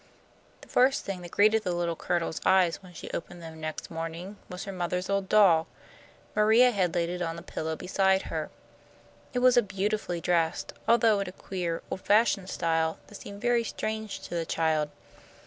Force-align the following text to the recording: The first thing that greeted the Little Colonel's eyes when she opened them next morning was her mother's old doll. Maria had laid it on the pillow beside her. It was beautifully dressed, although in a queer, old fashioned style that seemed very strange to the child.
The 0.61 0.67
first 0.67 1.05
thing 1.05 1.21
that 1.21 1.29
greeted 1.29 1.61
the 1.61 1.75
Little 1.75 1.95
Colonel's 1.95 2.41
eyes 2.43 2.81
when 2.81 2.91
she 2.91 3.11
opened 3.11 3.39
them 3.39 3.61
next 3.61 3.91
morning 3.91 4.37
was 4.49 4.63
her 4.63 4.71
mother's 4.71 5.11
old 5.11 5.29
doll. 5.29 5.67
Maria 6.35 6.71
had 6.71 6.95
laid 6.95 7.09
it 7.09 7.21
on 7.21 7.35
the 7.35 7.43
pillow 7.43 7.75
beside 7.75 8.23
her. 8.23 8.49
It 9.35 9.39
was 9.45 9.55
beautifully 9.59 10.19
dressed, 10.19 10.73
although 10.87 11.19
in 11.19 11.29
a 11.29 11.31
queer, 11.31 11.83
old 11.91 12.01
fashioned 12.01 12.49
style 12.49 12.97
that 13.05 13.15
seemed 13.21 13.41
very 13.43 13.63
strange 13.63 14.21
to 14.21 14.33
the 14.33 14.43
child. 14.43 14.89